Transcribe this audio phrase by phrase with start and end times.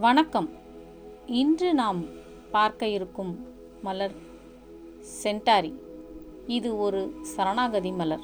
[0.00, 0.48] வணக்கம்.
[1.26, 2.04] இன்று நாம்
[2.50, 3.46] பார்க்க இருக்கும்
[3.82, 4.12] மலர்
[5.22, 5.74] சென்டாரி.
[6.46, 8.20] இது ஒரு சரணாகதி மலர்.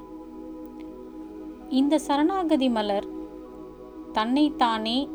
[1.70, 3.06] இந்த சரணாகதி மலர்
[4.12, 5.08] தன்னைத்தானே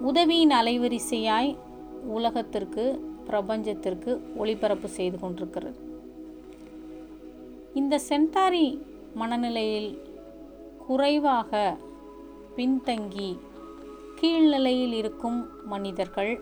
[0.00, 1.56] உதவியின் அலைவரிசையாய்
[2.06, 2.84] உலகத்திற்கு
[3.26, 5.78] பிரபஞ்சத்திற்கு ஒளிபரப்பு செய்து கொண்டிருக்கிறது.
[7.74, 8.82] இந்த சென்டாரி
[9.14, 10.16] மனநிலையில்
[10.86, 11.76] குறைவாக
[12.56, 13.38] பின்தங்கி
[14.20, 16.32] கீழ்நிலையில் இருக்கும் மனிதர்கள்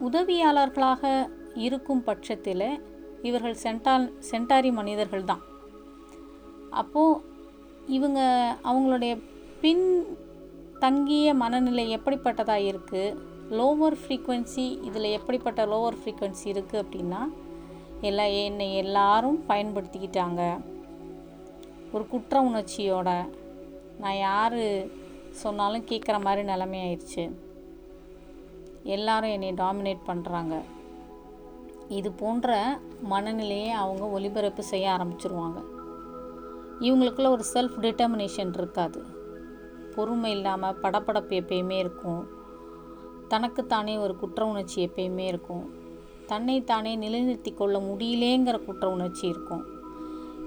[0.00, 2.68] உதவியாளர்களாக இருக்கும் பட்சத்தில்
[3.22, 5.42] இவர்கள் சென்டால் சென்டாரி மனிதர்கள் தான்
[6.70, 7.20] அப்போது
[7.86, 8.20] இவங்க
[8.64, 9.12] அவங்களுடைய
[9.60, 9.86] பின்
[10.78, 13.16] தங்கிய மனநிலை எப்படிப்பட்டதாக இருக்குது
[13.50, 17.20] லோவர் ஃப்ரீக்குவென்சி இதில் எப்படிப்பட்ட லோவர் ஃப்ரீக்குவென்சி இருக்குது அப்படின்னா
[18.00, 20.60] எல்லா என்னை எல்லாரும் பயன்படுத்திக்கிட்டாங்க.
[21.92, 23.10] ஒரு குற்ற உணர்ச்சியோட
[24.00, 24.58] நான் யார்
[25.40, 27.24] சொன்னாலும் கேட்குற மாதிரி நிலைமை ஆயிடுச்சு.
[28.94, 30.54] எல்லாரும் என்னை டாமினேட் பண்ணுறாங்க
[31.98, 32.56] இது போன்ற
[33.12, 35.58] மனநிலையை அவங்க ஒளிபரப்பு செய்ய ஆரம்பிச்சிருவாங்க.
[36.86, 39.00] இவங்களுக்குள்ள ஒரு செல்ஃப் டிட்டர்மினேஷன் இருக்காது.
[39.94, 42.22] பொறுமை இல்லாமல் படப்படப்பு எப்பயுமே இருக்கும்.
[43.28, 45.64] தனக்குத்தானே ஒரு குற்ற உணர்ச்சி எப்பயுமே இருக்கும்.
[46.30, 49.64] தன்னைத்தானே நிலைநிறுத்தி கொள்ள முடியலேங்கிற குற்ற உணர்ச்சி இருக்கும்.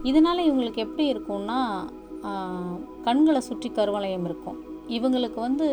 [0.09, 1.59] இதனால் இவங்களுக்கு எப்படி இருக்கும்னா
[3.07, 4.59] கண்களை சுற்றி கருவளையம் இருக்கும்.
[4.95, 5.67] இவங்களுக்கு வந்து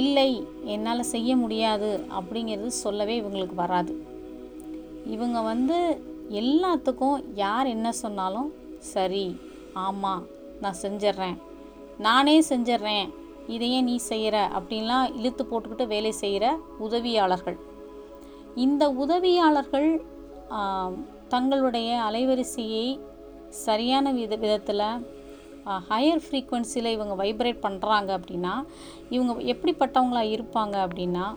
[0.00, 0.30] இல்லை
[0.74, 3.92] என்னால் செய்ய முடியாது அப்படிங்கிறது சொல்லவே இவங்களுக்கு வராது.
[5.14, 5.78] இவங்க வந்து
[6.40, 8.50] எல்லாத்துக்கும் யார் என்ன சொன்னாலும்
[8.94, 9.26] சரி
[9.84, 10.24] ஆமாம்
[10.62, 11.38] நான் செஞ்சிட்றேன்
[12.06, 13.06] நானே செஞ்சிட்றேன்
[13.54, 16.46] இதையே நீ செய்கிற அப்படின்லாம் இழுத்து போட்டுக்கிட்டு வேலை செய்கிற
[16.86, 17.58] உதவியாளர்கள்.
[18.64, 19.90] இந்த உதவியாளர்கள்
[21.34, 22.86] தங்களுடைய அலைவரிசையை
[23.66, 24.84] சரியான வித விதத்தில்
[25.88, 28.64] ஹையர் ஃப்ரீக்குவென்சியில் இவங்க வைப்ரேட் பண்ணுறாங்க அப்படின்னா
[29.10, 31.34] இவங்க எப்படிப்பட்டவங்களா இருப்பாங்க அப்படின்னா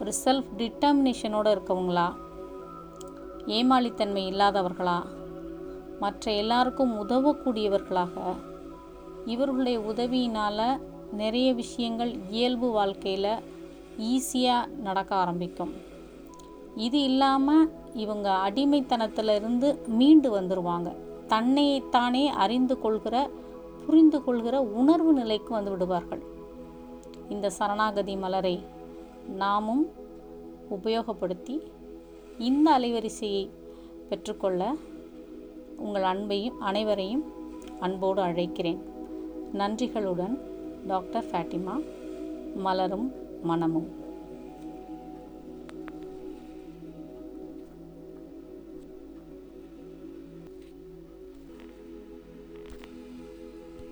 [0.00, 2.14] ஒரு செல்ஃப் டிட்டர்மினேஷனோடு இருக்கவங்களா
[3.46, 5.02] ஏமாளித்தன்மை இல்லாதவர்களா
[6.00, 8.10] மற்ற எல்லாருக்கும் உதவக்கூடியவர்களாக
[9.26, 10.80] இவர்களுடைய உதவியினால்
[11.12, 13.42] நிறைய விஷயங்கள் இயல்பு வாழ்க்கையில்
[13.98, 15.72] ஈஸியாக நடக்க ஆரம்பிக்கும்.
[16.76, 23.30] இது இல்லாமல் இவங்க அடிமைத்தனத்திலிருந்து மீண்டு வந்துடுவாங்க தன்னைத்தானே அறிந்து கொள்கிற
[23.88, 26.22] புரிந்து கொள்கிற உணர்வு நிலைக்கு வந்து விடுவார்கள்.
[27.28, 28.62] இந்த சரணாகதி மலரை
[29.36, 29.84] நாமும்
[30.70, 31.60] உபயோகப்படுத்தி
[32.38, 33.50] இந்த அலைவரிசையை
[34.08, 34.74] பெற்றுக்கொள்ள
[35.76, 37.24] உங்கள் அன்பையும் அனைவரையும்
[37.80, 38.80] அன்போடு அழைக்கிறேன்.
[39.54, 40.38] நன்றிகளுடன்
[40.86, 41.76] டாக்டர் ஃபேட்டிமா
[42.54, 43.12] மலரும்
[43.42, 43.88] மனமும்.